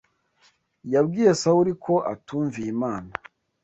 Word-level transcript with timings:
yabwiye 0.93 1.31
Sawuli 1.41 1.73
ko 1.83 1.93
atumviye 2.13 2.67
imana 2.75 3.11